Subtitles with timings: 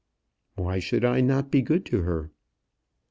[0.55, 2.31] "Why should I not be good to her?"